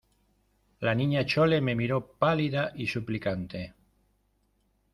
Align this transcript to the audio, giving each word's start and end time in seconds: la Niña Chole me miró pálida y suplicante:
la 0.79 0.95
Niña 0.95 1.23
Chole 1.27 1.61
me 1.61 1.75
miró 1.75 2.07
pálida 2.17 2.71
y 2.73 2.87
suplicante: 2.87 3.75